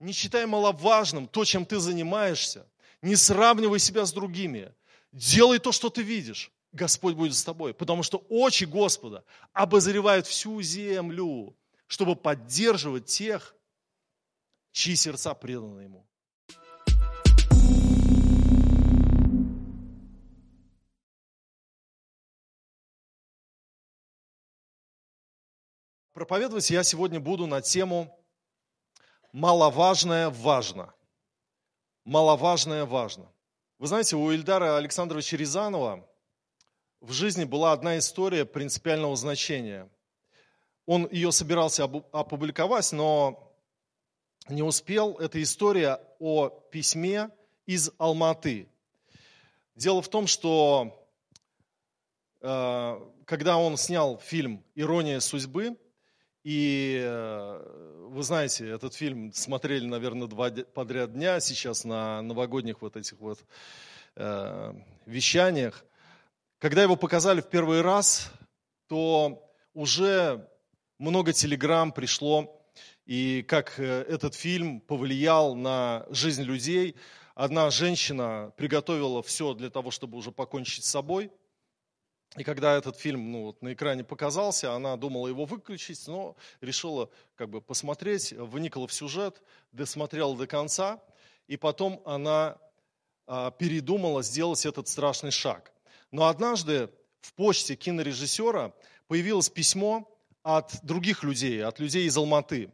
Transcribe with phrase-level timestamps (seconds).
[0.00, 2.66] Не считай маловажным то, чем ты занимаешься.
[3.02, 4.72] Не сравнивай себя с другими.
[5.12, 6.52] Делай то, что ты видишь.
[6.72, 7.74] Господь будет с тобой.
[7.74, 11.56] Потому что очи Господа обозревают всю землю,
[11.86, 13.56] чтобы поддерживать тех,
[14.72, 16.04] чьи сердца преданы Ему.
[26.12, 28.17] Проповедовать я сегодня буду на тему
[29.32, 30.94] «Маловажное важно».
[32.04, 33.30] Маловажное важно.
[33.78, 36.08] Вы знаете, у Ильдара Александровича Рязанова
[37.00, 39.90] в жизни была одна история принципиального значения.
[40.86, 43.54] Он ее собирался опубликовать, но
[44.48, 45.16] не успел.
[45.18, 47.30] Это история о письме
[47.66, 48.68] из Алматы.
[49.74, 51.06] Дело в том, что
[52.40, 55.76] э, когда он снял фильм «Ирония судьбы»,
[56.42, 62.96] и э, вы знаете, этот фильм смотрели, наверное, два подряд дня сейчас на новогодних вот
[62.96, 63.44] этих вот
[64.16, 64.74] э,
[65.06, 65.84] вещаниях.
[66.58, 68.32] Когда его показали в первый раз,
[68.88, 70.48] то уже
[70.98, 72.60] много телеграмм пришло,
[73.04, 76.96] и как э, этот фильм повлиял на жизнь людей.
[77.34, 81.30] Одна женщина приготовила все для того, чтобы уже покончить с собой–
[82.36, 87.08] и когда этот фильм ну, вот, на экране показался, она думала его выключить, но решила
[87.36, 89.40] как бы посмотреть, вникла в сюжет,
[89.72, 91.02] досмотрела до конца,
[91.46, 92.58] и потом она
[93.26, 95.72] а, передумала сделать этот страшный шаг.
[96.10, 98.74] Но однажды в почте кинорежиссера
[99.06, 100.06] появилось письмо
[100.42, 102.70] от других людей, от людей из Алматы.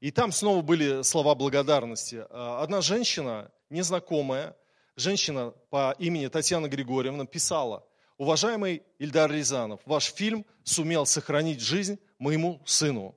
[0.00, 2.24] И там снова были слова благодарности.
[2.30, 4.56] А, одна женщина, незнакомая,
[4.96, 7.85] женщина по имени Татьяна Григорьевна, писала–
[8.18, 13.14] Уважаемый Ильдар Рязанов, ваш фильм сумел сохранить жизнь моему сыну.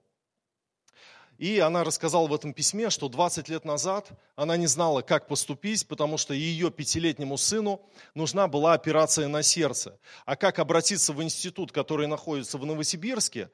[1.38, 5.88] И она рассказала в этом письме, что 20 лет назад она не знала, как поступить,
[5.88, 7.81] потому что ее пятилетнему сыну
[8.14, 9.97] нужна была операция на сердце.
[10.25, 13.49] А как обратиться в институт, который находится в Новосибирске,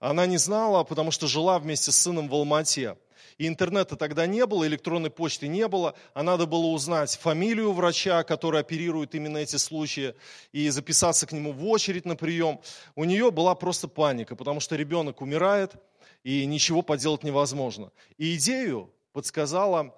[0.00, 2.96] она не знала, потому что жила вместе с сыном в Алмате.
[3.38, 8.22] И интернета тогда не было, электронной почты не было, а надо было узнать фамилию врача,
[8.24, 10.14] который оперирует именно эти случаи,
[10.52, 12.60] и записаться к нему в очередь на прием.
[12.94, 15.74] У нее была просто паника, потому что ребенок умирает,
[16.22, 17.92] и ничего поделать невозможно.
[18.18, 19.94] И идею подсказала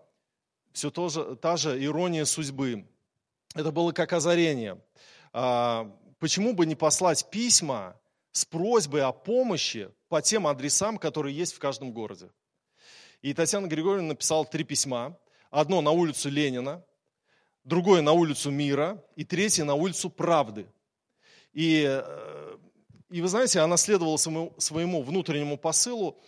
[0.72, 2.86] все то же, та же ирония судьбы.
[3.54, 4.80] Это было как озарение.
[5.32, 7.96] А, почему бы не послать письма
[8.32, 12.30] с просьбой о помощи по тем адресам, которые есть в каждом городе?
[13.22, 15.16] И Татьяна Григорьевна написала три письма.
[15.50, 16.84] Одно на улицу Ленина,
[17.62, 20.66] другое на улицу Мира и третье на улицу Правды.
[21.52, 22.56] И, э,
[23.10, 26.20] и вы знаете, она следовала своему, своему внутреннему посылу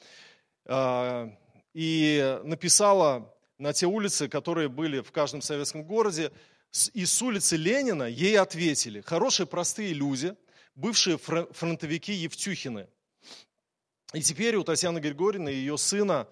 [0.66, 1.30] э,
[1.72, 6.30] и написала на те улицы, которые были в каждом советском городе,
[6.92, 9.00] и с улицы Ленина ей ответили.
[9.00, 10.36] Хорошие, простые люди,
[10.76, 12.86] бывшие фронтовики Евтюхины.
[14.12, 16.28] И теперь у Татьяны Григорьевны и ее сына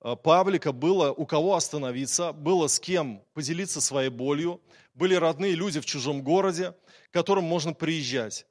[0.00, 4.60] Павлика было у кого остановиться, было с кем поделиться своей болью,
[4.94, 6.74] были родные люди в чужом городе,
[7.10, 8.46] к которым можно приезжать,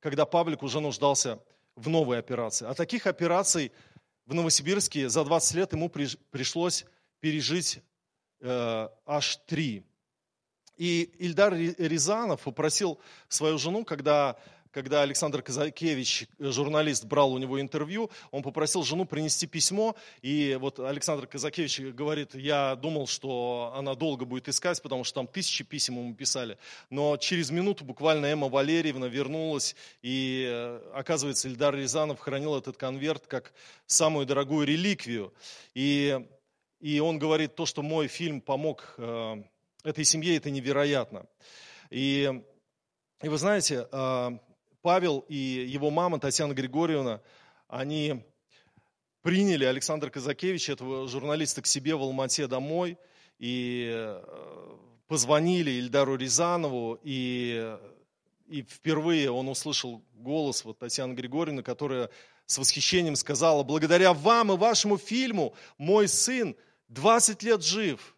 [0.00, 1.40] когда Павлик уже нуждался
[1.76, 2.66] в новой операции.
[2.66, 3.72] А таких операций
[4.26, 6.84] в Новосибирске за 20 лет ему пришлось
[7.20, 7.80] пережить
[8.40, 9.84] э, аж три.
[10.76, 14.38] И Ильдар Рязанов попросил свою жену, когда
[14.72, 20.78] когда Александр Казакевич, журналист, брал у него интервью, он попросил жену принести письмо, и вот
[20.78, 25.96] Александр Казакевич говорит, я думал, что она долго будет искать, потому что там тысячи писем
[25.98, 26.58] ему писали,
[26.90, 33.26] но через минуту буквально Эмма Валерьевна вернулась, и э, оказывается, Ильдар Рязанов хранил этот конверт
[33.26, 33.52] как
[33.86, 35.32] самую дорогую реликвию,
[35.74, 36.26] и,
[36.80, 39.42] и он говорит, то, что мой фильм помог э,
[39.84, 41.26] этой семье, это невероятно.
[41.90, 42.42] И,
[43.22, 44.38] и вы знаете, э,
[44.88, 47.20] Павел и его мама Татьяна Григорьевна,
[47.68, 48.24] они
[49.20, 52.96] приняли Александра Казакевича, этого журналиста, к себе в Алмате домой
[53.38, 54.24] и э,
[55.06, 57.76] позвонили Ильдару Рязанову, и,
[58.46, 62.08] и впервые он услышал голос вот Татьяны Григорьевны, которая
[62.46, 66.56] с восхищением сказала, благодаря вам и вашему фильму мой сын
[66.88, 68.16] 20 лет жив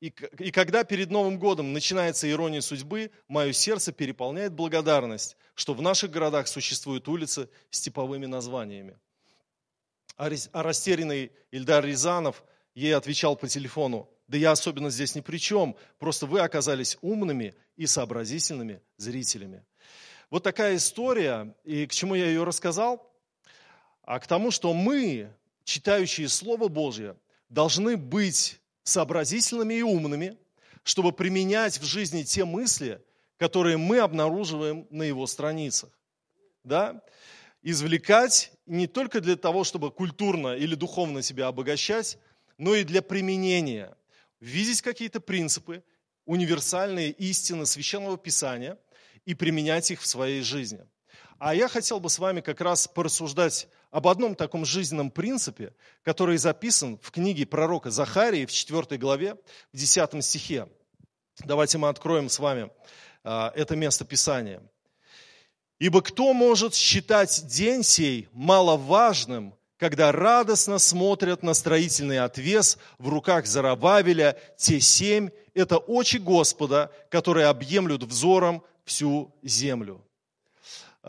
[0.00, 5.82] и, и когда перед Новым годом начинается ирония судьбы, мое сердце переполняет благодарность, что в
[5.82, 8.96] наших городах существуют улицы с типовыми названиями.
[10.16, 15.38] А, а растерянный Ильдар Рязанов ей отвечал по телефону, да я особенно здесь ни при
[15.38, 19.64] чем, просто вы оказались умными и сообразительными зрителями.
[20.30, 23.10] Вот такая история, и к чему я ее рассказал?
[24.02, 25.32] А к тому, что мы,
[25.64, 27.16] читающие Слово Божье,
[27.48, 28.57] должны быть
[28.88, 30.36] сообразительными и умными,
[30.82, 33.02] чтобы применять в жизни те мысли,
[33.36, 35.90] которые мы обнаруживаем на его страницах.
[36.64, 37.02] Да?
[37.62, 42.18] Извлекать не только для того, чтобы культурно или духовно себя обогащать,
[42.56, 43.96] но и для применения.
[44.40, 45.82] Видеть какие-то принципы,
[46.24, 48.78] универсальные истины Священного Писания
[49.24, 50.80] и применять их в своей жизни.
[51.38, 56.36] А я хотел бы с вами как раз порассуждать об одном таком жизненном принципе, который
[56.36, 59.36] записан в книге пророка Захарии в 4 главе,
[59.72, 60.68] в 10 стихе.
[61.44, 62.70] Давайте мы откроем с вами
[63.24, 64.62] а, это место Писания.
[65.78, 73.46] «Ибо кто может считать день сей маловажным, когда радостно смотрят на строительный отвес в руках
[73.46, 80.04] Зарававеля, те семь– это очи Господа, которые объемлют взором всю землю».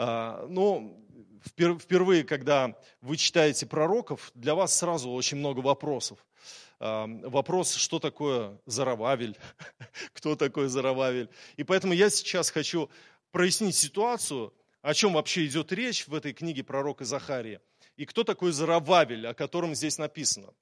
[0.02, 0.98] А, ну,
[1.44, 6.26] впервые, когда вы читаете пророков, для вас сразу очень много вопросов.
[6.80, 9.38] А, вопрос, что такое Зарававель,
[10.14, 11.30] кто такой Зарававель.
[11.58, 12.90] И поэтому я сейчас хочу
[13.32, 17.62] прояснить ситуацию, о чем вообще идет речь в этой книге пророка Захария,
[17.98, 20.54] и кто такой Зарававель, о котором здесь написано.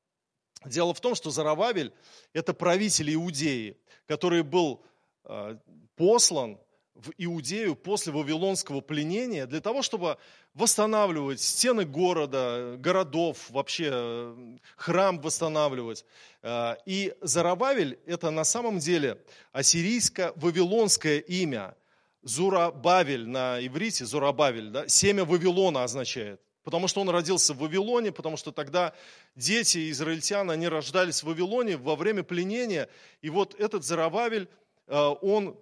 [0.65, 1.93] Дело в том, что Зарававель–
[2.33, 4.83] это правитель Иудеи, который был
[5.25, 5.59] а,
[5.95, 6.57] послан
[6.97, 10.17] в Иудею после Вавилонского пленения для того, чтобы
[10.53, 16.05] восстанавливать стены города, городов, вообще э, храм восстанавливать.
[16.41, 19.21] Э, и Зарабавель– это на самом деле
[19.53, 21.75] ассирийско-вавилонское имя.
[22.23, 26.41] Зурабавель на иврите, Зурабавель, да, семя Вавилона означает.
[26.63, 28.93] Потому что он родился в Вавилоне, потому что тогда
[29.37, 32.89] дети израильтян, они рождались в Вавилоне во время пленения.
[33.21, 34.49] И вот этот Зарабавель,
[34.87, 35.57] э, он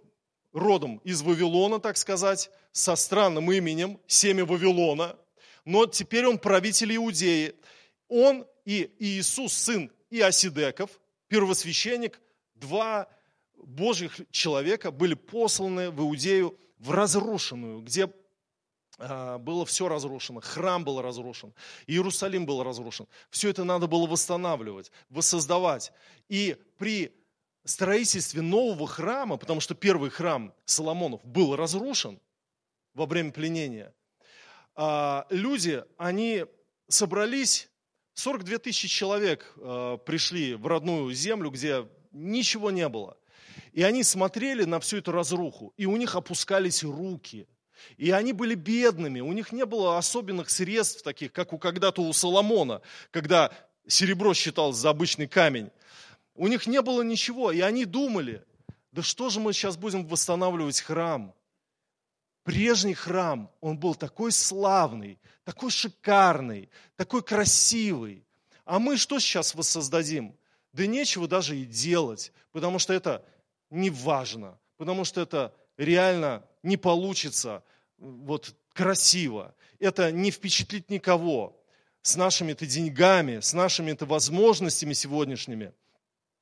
[0.56, 5.18] родом из Вавилона, так сказать, со странным именем, семя Вавилона,
[5.66, 7.54] но теперь он правитель Иудеи.
[8.08, 10.90] Он и Иисус, сын Иосидеков,
[11.28, 12.22] первосвященник,
[12.56, 13.08] два
[13.58, 18.10] Божьих человека были посланы в Иудею в разрушенную, где
[18.98, 21.54] а, было все разрушено, храм был разрушен,
[21.88, 23.08] Иерусалим был разрушен.
[23.30, 25.92] Все это надо было восстанавливать, воссоздавать.
[26.30, 27.14] И при
[27.66, 32.20] строительстве нового храма, потому что первый храм Соломонов был разрушен
[32.94, 33.94] во время пленения,
[34.76, 36.46] а, люди, они
[36.88, 37.70] собрались,
[38.14, 43.18] 42 тысячи человек а, пришли в родную землю, где ничего не было.
[43.72, 47.48] И они смотрели на всю эту разруху, и у них опускались руки.
[47.98, 52.14] И они были бедными, у них не было особенных средств таких, как у когда-то у
[52.14, 52.82] Соломона,
[53.12, 53.52] когда
[53.88, 55.72] серебро считалось за обычный камень.
[56.36, 58.44] У них не было ничего, и они думали,
[58.92, 61.34] да что же мы сейчас будем восстанавливать храм?
[62.44, 68.26] Прежний храм, он был такой славный, такой шикарный, такой красивый.
[68.66, 70.36] А мы что сейчас воссоздадим?
[70.74, 73.26] Да нечего даже и делать, потому что это
[73.70, 77.64] не важно, потому что это реально не получится
[77.98, 79.56] вот красиво.
[79.80, 81.58] Это не впечатлит никого
[82.02, 85.74] с нашими-то деньгами, с нашими-то возможностями сегодняшними–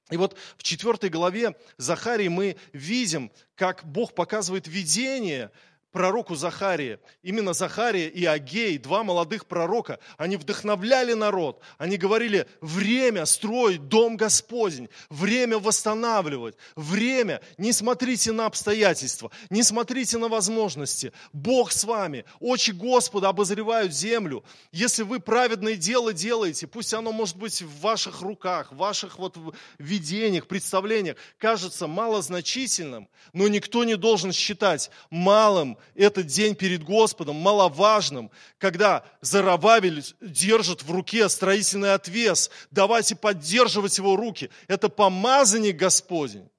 [0.09, 5.49] и вот в четвертой главе Захарии мы видим, как Бог показывает видение
[5.93, 6.99] пророку Захарии.
[7.21, 11.61] Именно Захария и Агей, два молодых пророка, они вдохновляли народ.
[11.77, 20.17] Они говорили, время строить дом Господень, время восстанавливать, время, не смотрите на обстоятельства, не смотрите
[20.17, 21.13] на возможности.
[21.31, 24.43] Бог с вами, очи Господа обозревают землю.
[24.71, 29.37] Если вы праведное дело делаете, пусть оно может быть в ваших руках, в ваших вот
[29.77, 38.31] видениях, представлениях, кажется малозначительным, но никто не должен считать малым этот день перед Господом маловажным,
[38.57, 42.49] когда Зарававель держит в руке строительный отвес.
[42.71, 44.49] Давайте поддерживать его руки.
[44.67, 46.49] Это помазанник Господень.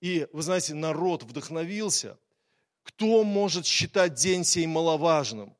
[0.00, 2.18] И, вы знаете, народ вдохновился.
[2.82, 5.54] Кто может считать день сей маловажным?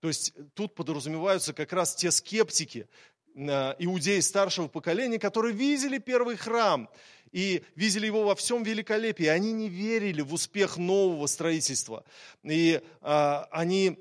[0.00, 2.88] То есть тут подразумеваются как раз те скептики,
[3.34, 6.88] э, иудеи старшего поколения, которые видели первый храм
[7.32, 9.26] и видели его во всем великолепии.
[9.26, 12.04] Они не верили в успех нового строительства.
[12.44, 13.98] И а, они,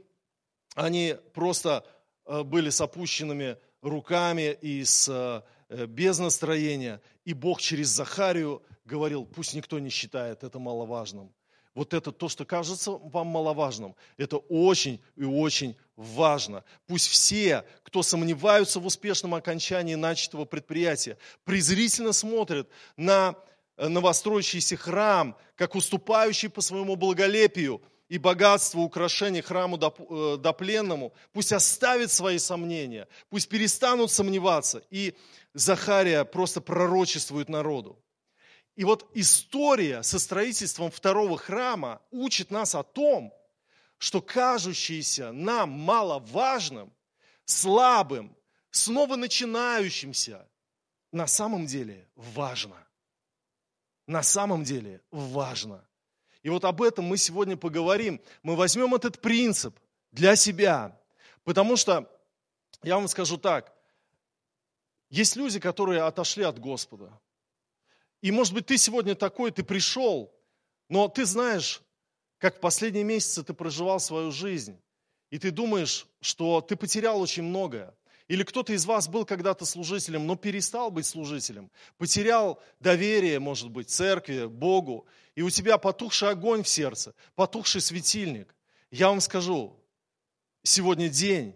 [0.76, 1.86] они просто
[2.26, 5.44] а, были с опущенными руками и с а,
[5.88, 7.02] без настроения.
[7.24, 11.34] И Бог через Захарию говорил, пусть никто не считает это маловажным.
[11.74, 16.64] Вот это то, что кажется вам маловажным, это очень и очень важно.
[16.88, 23.36] Пусть все, кто сомневаются в успешном окончании начатого предприятия, презрительно смотрят на
[23.78, 27.82] новостроящийся храм, как уступающий по своему благолепию,
[28.12, 34.84] и богатство, украшение храму э, допленному, пусть оставит свои сомнения, пусть перестанут сомневаться.
[34.90, 35.16] И
[35.54, 37.98] Захария просто пророчествует народу.
[38.76, 43.34] И вот история со строительством второго храма учит нас о том,
[44.02, 46.92] что кажущееся нам маловажным,
[47.46, 48.36] слабым,
[48.72, 50.50] снова начинающимся,
[51.12, 52.76] на самом деле важно.
[54.08, 55.88] На самом деле важно.
[56.42, 58.20] И вот об этом мы сегодня поговорим.
[58.42, 59.80] Мы возьмем этот принцип
[60.12, 61.00] для себя.
[61.44, 62.12] Потому что,
[62.82, 63.72] я вам скажу так,
[65.12, 67.20] есть люди, которые отошли от Господа.
[68.22, 70.34] И может быть ты сегодня такой, ты пришел,
[70.90, 71.84] но ты знаешь,
[72.42, 74.76] как последние месяцы ты проживал свою жизнь.
[75.30, 77.94] И ты думаешь, что ты потерял очень многое.
[78.28, 83.90] Или кто-то из вас был когда-то служителем, но перестал быть служителем, потерял доверие, может быть,
[83.90, 85.06] церкви, Богу,
[85.36, 88.56] и у тебя потухший огонь в сердце, потухший светильник.
[88.90, 89.80] Я вам скажу,
[90.64, 91.56] сегодня день,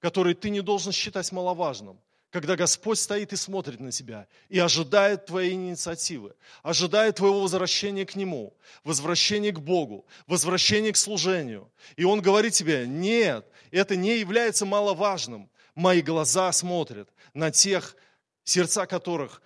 [0.00, 2.00] который ты не должен считать маловажным,
[2.34, 8.16] когда Господь стоит и смотрит на тебя и ожидает твоей инициативы, ожидает твоего возвращения к
[8.16, 11.70] Нему, возвращения к Богу, возвращения к служению.
[11.94, 17.94] И Он говорит тебе, нет, это не является маловажным мои глаза смотрят на тех,
[18.42, 19.40] сердца которых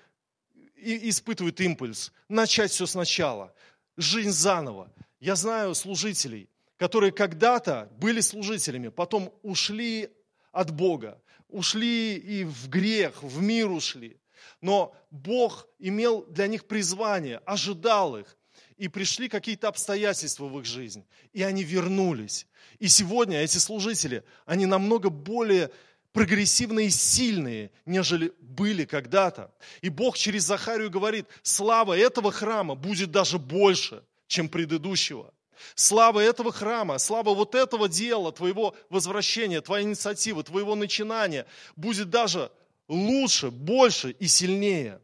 [0.74, 3.52] испытывают импульс начать все сначала,
[3.98, 4.90] жизнь заново.
[5.20, 10.08] Я знаю служителей, которые когда-то были служителями, потом ушли
[10.52, 14.16] от Бога, ушли и в грех, в мир ушли.
[14.60, 18.36] Но Бог имел для них призвание, ожидал их,
[18.76, 22.46] и пришли какие-то обстоятельства в их жизнь, и они вернулись.
[22.78, 25.70] И сегодня эти служители, они намного более
[26.12, 29.52] прогрессивные и сильные, нежели были когда-то.
[29.82, 35.34] И Бог через Захарию говорит, слава этого храма будет даже больше, чем предыдущего.
[35.74, 41.46] Слава этого храма, слава вот этого дела, твоего возвращения, твоей инициативы, твоего начинания
[41.76, 42.50] будет даже
[42.88, 45.00] лучше, больше и сильнее.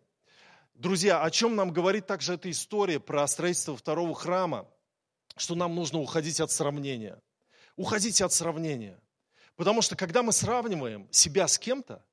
[0.75, 4.67] Друзья, о чем нам говорит также эта история про строительство второго храма?
[5.37, 7.21] Что нам нужно уходить от сравнения.
[7.77, 8.99] Уходите от сравнения.
[9.57, 12.05] Потому что когда мы сравниваем себя с кем-то,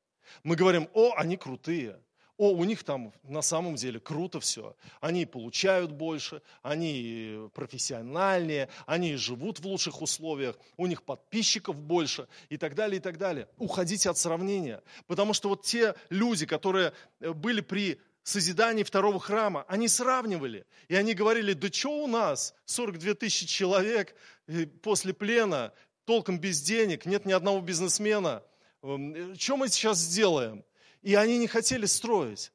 [0.43, 1.99] мы говорим, о, они крутые,
[2.41, 4.75] о, у них там на самом деле круто все.
[4.99, 12.57] Они получают больше, они профессиональнее, они живут в лучших условиях, у них подписчиков больше и
[12.57, 13.47] так далее, и так далее.
[13.59, 14.81] Уходите от сравнения.
[15.05, 20.65] Потому что вот те люди, которые э, были при созидании второго храма, они сравнивали.
[20.87, 24.15] И они говорили, да что у нас, 42 тысячи человек
[24.47, 25.73] э, после плена,
[26.05, 28.41] толком без денег, нет ни одного бизнесмена.
[28.81, 30.63] Эм, что мы сейчас сделаем?
[31.01, 32.51] И они не хотели строить.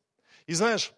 [0.46, 0.92] И знаешь,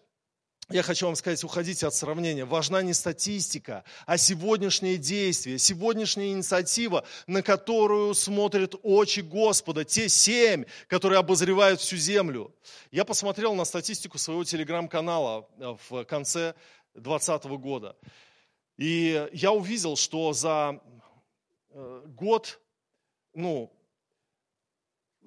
[0.69, 2.45] я хочу вам сказать, уходите от сравнения.
[2.45, 10.65] Важна не статистика, а сегодняшнее действие, сегодняшняя инициатива, на которую смотрят очи Господа, те семь,
[10.87, 12.53] которые обозревают всю землю.
[12.91, 16.53] Я посмотрел на статистику своего телеграм-канала э, в конце
[16.93, 17.95] 2020 года.
[18.77, 20.79] И я увидел, что за
[21.71, 22.59] Э, год,
[23.33, 23.71] ну,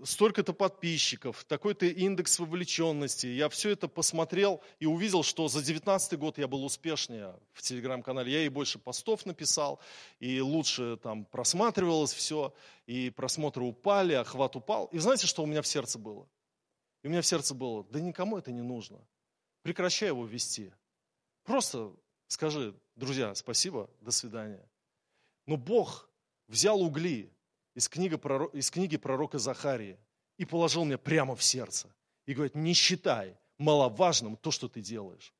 [0.05, 3.27] столько-то подписчиков, такой-то индекс вовлеченности.
[3.27, 8.33] Я все это посмотрел и увидел, что за 19 год я был успешнее в телеграм-канале.
[8.33, 9.81] Я и больше постов написал,
[10.19, 12.55] и лучше там просматривалось все,
[12.87, 14.87] и просмотры упали, охват упал.
[14.87, 16.29] И знаете, что у меня в сердце было?
[17.03, 18.99] И у меня в сердце было, да никому это не нужно.
[19.63, 20.73] Прекращай его вести.
[21.45, 21.93] Просто
[22.29, 24.65] скажи, друзья, спасибо, до свидания.
[25.47, 26.09] Но Бог
[26.49, 27.33] взял угли
[27.75, 28.15] из книги,
[28.57, 29.99] из книги пророка Захарии
[30.39, 31.89] и положил мне прямо в сердце.
[32.27, 35.33] И говорит, не считай маловажным то, что ты делаешь.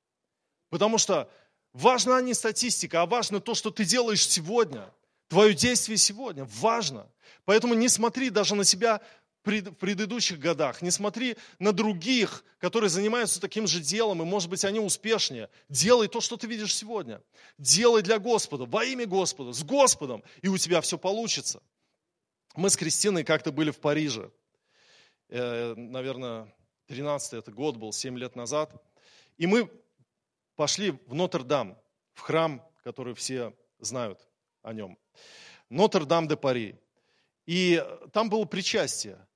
[0.69, 1.31] Потому что
[1.73, 4.93] важна не статистика, а важно то, что ты делаешь сегодня.
[5.29, 7.07] Твое действие сегодня важно.
[7.45, 9.01] Поэтому не смотри даже на себя
[9.45, 10.83] в предыдущих годах.
[10.83, 15.49] Не смотри на других, которые занимаются таким же делом, и, может быть, они успешнее.
[15.69, 17.21] Делай то, что ты видишь сегодня.
[17.59, 21.61] Делай для Господа, во имя Господа, с Господом, и у тебя все получится.
[22.55, 24.31] Мы с Кристиной как-то были в Париже.
[25.29, 26.55] Э, наверное,
[26.87, 28.75] 13 это год был, 7 лет назад.
[29.39, 29.71] И мы
[30.55, 31.79] пошли в Нотр-Дам,
[32.13, 34.29] в храм, который все знают
[34.61, 34.99] о нем.
[35.71, 36.79] Нотр-Дам-де-Пари.
[37.47, 37.83] И
[38.13, 39.27] там было причастие.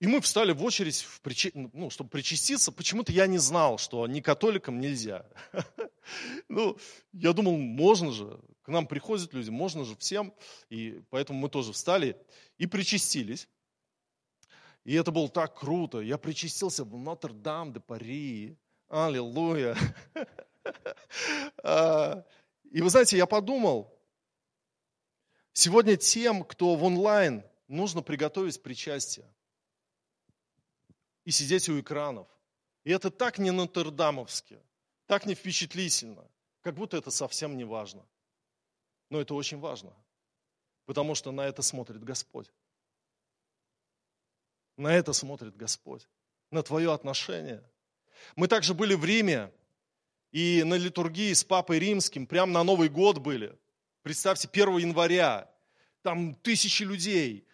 [0.00, 1.50] И мы встали в очередь, в причи...
[1.54, 2.70] ну, чтобы причаститься.
[2.70, 5.26] Почему-то я не знал, что не католикам нельзя.
[6.48, 6.78] Ну,
[7.12, 8.40] я думал, можно же.
[8.62, 10.32] К нам приходят люди, можно же всем.
[10.70, 12.16] И поэтому мы тоже встали
[12.56, 13.46] и причастились.
[14.84, 15.98] И это было так круто.
[15.98, 18.56] Я причастился в Нотр-Дам-де-Пари.
[18.88, 19.76] Аллилуйя.
[21.62, 22.24] А,
[22.70, 23.98] и вы знаете, я подумал,
[25.54, 29.26] Сегодня тем, кто в онлайн, нужно приготовить причастие
[31.28, 32.26] и сидеть у экранов.
[32.84, 34.58] И это так не нотр-дамовски,
[35.04, 36.26] так не впечатлительно,
[36.62, 38.02] как будто это совсем не важно.
[39.10, 39.92] Но это очень важно,
[40.86, 42.50] потому что на это смотрит Господь.
[44.78, 46.08] На это смотрит Господь,
[46.50, 47.62] на твое отношение.
[48.34, 49.52] Мы также были в Риме,
[50.32, 53.54] и на литургии с Папой Римским, прямо на Новый год были.
[54.02, 55.46] Представьте, 1 января,
[56.00, 57.46] там тысячи людей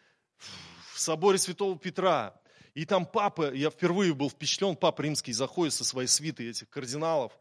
[0.93, 2.41] в соборе Святого Петра.
[2.75, 7.33] И там папа, я впервые был впечатлен, папа римский заходит со своей свитой этих кардиналов.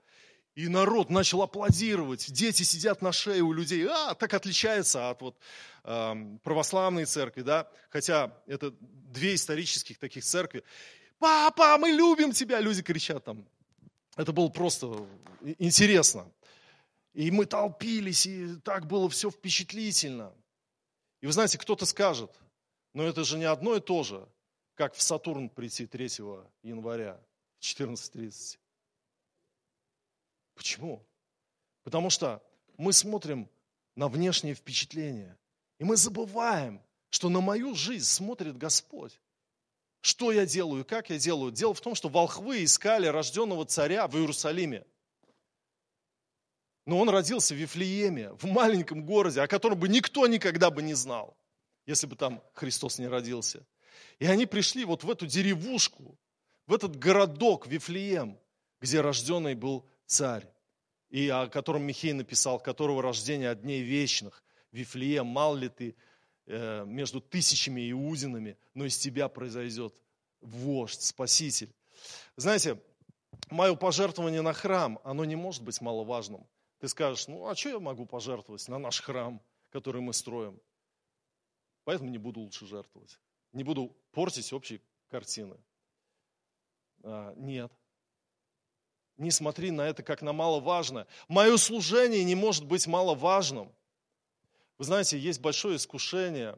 [0.56, 3.88] И народ начал аплодировать, дети сидят на шее у людей.
[3.88, 5.36] А, так отличается от вот,
[5.84, 7.68] э, православной церкви, да?
[7.90, 10.64] Хотя это две исторических таких церкви.
[11.18, 13.44] Папа, мы любим тебя, люди кричат там.
[14.16, 15.08] Это было просто
[15.58, 16.32] интересно.
[17.14, 20.32] И мы толпились, и так было все впечатлительно.
[21.22, 22.32] И вы знаете, кто-то скажет,
[22.94, 24.28] но это же не одно и то же,
[24.76, 26.06] как в Сатурн прийти 3
[26.64, 27.20] января
[27.60, 28.58] в 14.30.
[30.56, 31.06] Почему?
[31.84, 32.42] Потому что
[32.78, 33.50] мы смотрим
[33.96, 35.38] на внешние впечатления,
[35.80, 39.20] и мы забываем, что на мою жизнь смотрит Господь.
[40.02, 41.52] Что я делаю, как я делаю?
[41.52, 44.86] Дело в том, что волхвы искали рожденного царя в Иерусалиме.
[46.86, 50.94] Но он родился в Вифлееме, в маленьком городе, о котором бы никто никогда бы не
[50.94, 51.38] знал,
[51.86, 53.66] если бы там Христос не родился.
[54.20, 56.18] И они пришли вот в эту деревушку,
[56.68, 58.40] в этот городок Вифлеем,
[58.80, 60.48] где рожденный был царь,
[61.10, 64.44] и о котором Михей написал, которого рождение от дней вечных.
[64.72, 65.96] Вифлеем, мал ли ты
[66.48, 69.94] э, между тысячами иудинами, но из тебя произойдет
[70.42, 71.74] вождь, спаситель.
[72.36, 72.82] Знаете,
[73.50, 76.48] мое пожертвование на храм, оно не может быть маловажным.
[76.80, 80.60] Ты скажешь, ну а что я могу пожертвовать на наш храм, который мы строим?
[81.84, 83.20] Поэтому не буду лучше жертвовать.
[83.54, 85.56] Не буду портить общей картины.
[87.04, 87.72] А, нет.
[89.18, 91.08] Не смотри на это как на маловажное.
[91.28, 93.72] Мое служение не может быть маловажным.
[94.78, 96.58] Вы знаете, есть большое искушение.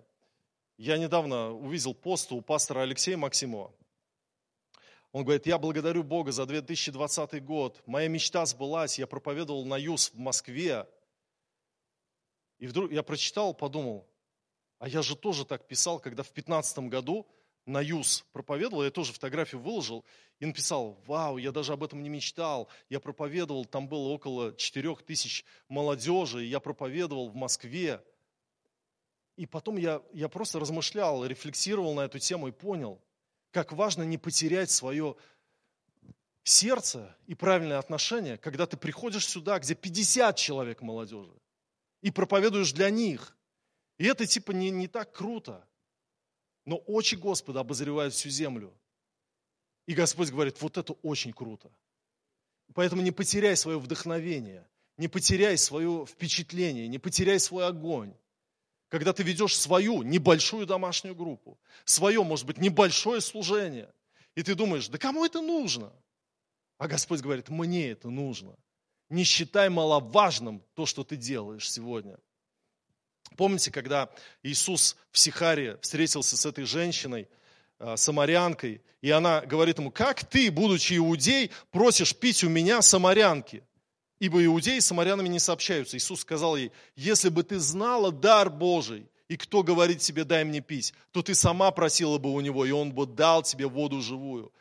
[0.78, 3.74] Я недавно увидел пост у пастора Алексея Максимова.
[5.12, 7.82] Он говорит, я благодарю Бога за 2020 год.
[7.86, 9.00] Моя мечта сбылась.
[9.00, 10.88] Я проповедовал на ЮС в Москве.
[12.58, 14.08] И вдруг я прочитал, подумал,
[14.86, 17.26] а я же тоже так писал, когда в 2015 году
[17.66, 20.06] на ЮС проповедовал, я тоже фотографию выложил
[20.40, 22.70] и написал, вау, я даже об этом не мечтал.
[22.88, 28.00] Я проповедовал, там было около 4 тысяч молодежи, я проповедовал в Москве.
[29.38, 33.02] И потом я, я просто размышлял, рефлексировал на эту тему и понял,
[33.50, 35.16] как важно не потерять свое
[36.44, 41.34] сердце и правильное отношение, когда ты приходишь сюда, где 50 человек молодежи,
[42.04, 43.36] и проповедуешь для них.
[43.98, 45.66] И это типа не, не так круто.
[46.66, 48.74] Но очи Господа обозревают всю землю.
[49.86, 51.72] И Господь говорит, вот это очень круто.
[52.74, 58.16] Поэтому не потеряй свое вдохновение, не потеряй свое впечатление, не потеряй свой огонь
[58.96, 63.94] когда ты ведешь свою небольшую домашнюю группу, свое, может быть, небольшое служение,
[64.36, 65.92] и ты думаешь, да кому это нужно?
[66.78, 68.56] А Господь говорит, мне это нужно.
[69.10, 72.18] Не считай маловажным то, что ты делаешь сегодня.
[73.38, 74.10] Помните, когда
[74.44, 77.28] Иисус в Сихаре встретился с этой женщиной,
[77.80, 83.64] э, самарянкой, и она говорит ему, как ты, будучи иудей, просишь пить у меня самарянки?
[84.20, 85.98] Ибо иудеи с самарянами не сообщаются.
[85.98, 90.62] Иисус сказал ей, если бы ты знала дар Божий, и кто говорит тебе, дай мне
[90.62, 94.54] пить, то ты сама просила бы у него, и он бы дал тебе воду живую.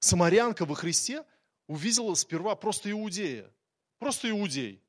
[0.00, 1.24] Самарянка во Христе
[1.66, 3.50] увидела сперва просто иудея.
[3.98, 4.82] Просто иудей.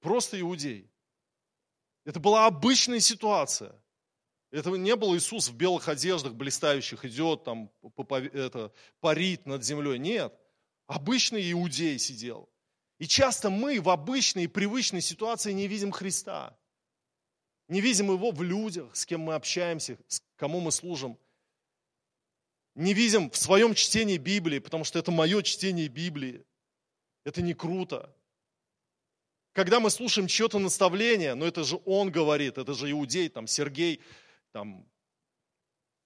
[0.00, 0.90] Просто иудей.
[2.08, 3.74] Это была обычная ситуация.
[4.50, 7.70] Это не был Иисус в белых одеждах, блистающих, идет там,
[8.32, 9.98] это, парит над землей.
[9.98, 10.32] Нет.
[10.86, 12.48] Обычный иудей сидел.
[12.98, 16.58] И часто мы в обычной и привычной ситуации не видим Христа.
[17.68, 21.18] Не видим Его в людях, с кем мы общаемся, с кому мы служим.
[22.74, 26.42] Не видим в своем чтении Библии, потому что это мое чтение Библии.
[27.24, 28.16] Это не круто.
[29.52, 34.00] Когда мы слушаем чье-то наставление, но это же он говорит, это же Иудей, там, Сергей,
[34.52, 34.86] там,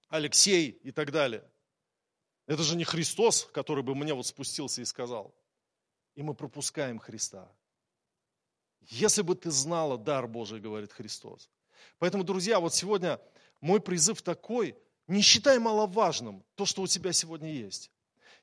[0.09, 1.43] Алексей и так далее.
[2.47, 5.35] Это же не Христос, который бы мне вот спустился и сказал
[6.15, 7.51] и мы пропускаем Христа.
[8.81, 11.49] Если бы ты знала дар Божий, говорит Христос.
[11.99, 13.19] Поэтому, друзья, вот сегодня
[13.61, 14.75] мой призыв такой,
[15.07, 17.91] не считай маловажным то, что у тебя сегодня есть.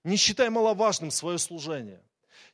[0.02, 2.02] Не считай маловажным свое служение.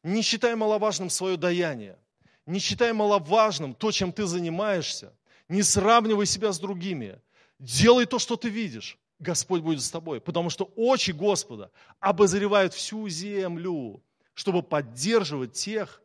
[0.02, 1.98] Не считай маловажным свое даяние.
[2.46, 5.12] Не считай маловажным то, чем ты занимаешься.
[5.48, 7.20] Не сравнивай себя с другими.
[7.58, 8.98] Делай то, что ты видишь.
[9.18, 10.20] Господь будет с тобой.
[10.20, 14.02] Потому что очи Господа обозревают всю землю,
[14.34, 16.02] чтобы поддерживать тех,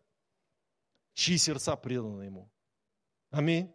[1.13, 2.49] чьи сердца преданы Ему.
[3.29, 3.71] Аминь.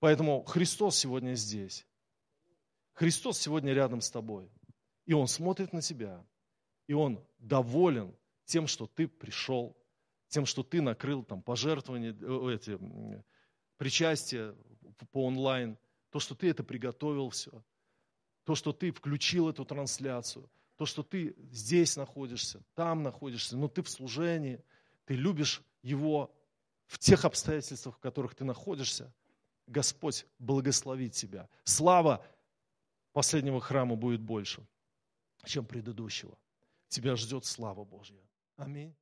[0.00, 1.86] Поэтому Христос сегодня здесь.
[2.94, 4.50] Христос сегодня рядом с тобой.
[5.06, 6.24] И Он смотрит на тебя.
[6.86, 9.76] И Он доволен тем, что ты пришел,
[10.28, 12.78] тем, что ты накрыл там пожертвования, э, эти,
[13.76, 14.54] причастия
[15.12, 15.78] по онлайн,
[16.10, 17.64] то, что ты это приготовил все,
[18.44, 23.82] то, что ты включил эту трансляцию, то, что ты здесь находишься, там находишься, но ты
[23.82, 24.62] в служении,
[25.04, 26.34] ты любишь Его
[26.86, 29.12] в тех обстоятельствах, в которых ты находишься,
[29.66, 31.48] Господь благословит тебя.
[31.64, 32.24] Слава
[33.12, 34.66] последнего храма будет больше,
[35.44, 36.36] чем предыдущего.
[36.88, 38.20] Тебя ждет слава Божья.
[38.56, 38.94] Аминь.